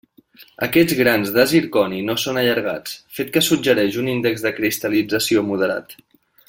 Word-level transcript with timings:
Aquests 0.67 0.95
grans 0.99 1.33
de 1.35 1.43
zirconi 1.51 1.99
no 2.07 2.15
són 2.23 2.41
allargats, 2.43 2.97
fet 3.19 3.29
que 3.37 3.47
suggereix 3.49 4.01
un 4.05 4.13
índex 4.17 4.47
de 4.49 4.57
cristal·lització 4.61 5.49
moderat. 5.53 5.97